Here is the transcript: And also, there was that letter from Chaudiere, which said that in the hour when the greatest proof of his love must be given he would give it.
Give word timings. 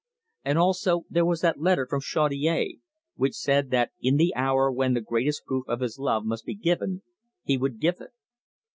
And 0.43 0.57
also, 0.57 1.03
there 1.11 1.27
was 1.27 1.41
that 1.41 1.59
letter 1.61 1.85
from 1.87 2.01
Chaudiere, 2.01 2.79
which 3.17 3.35
said 3.35 3.69
that 3.69 3.91
in 4.01 4.17
the 4.17 4.33
hour 4.35 4.71
when 4.71 4.95
the 4.95 4.99
greatest 5.01 5.45
proof 5.45 5.65
of 5.67 5.81
his 5.81 5.99
love 5.99 6.25
must 6.25 6.43
be 6.45 6.55
given 6.55 7.03
he 7.43 7.55
would 7.55 7.79
give 7.79 8.01
it. 8.01 8.09